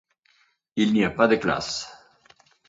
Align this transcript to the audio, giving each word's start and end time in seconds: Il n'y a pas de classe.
Il 0.77 0.93
n'y 0.93 1.03
a 1.05 1.11
pas 1.11 1.27
de 1.27 1.35
classe. 1.35 1.87